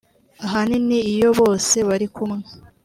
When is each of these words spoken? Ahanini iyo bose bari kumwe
Ahanini 0.45 0.97
iyo 1.13 1.29
bose 1.39 1.75
bari 1.87 2.07
kumwe 2.15 2.43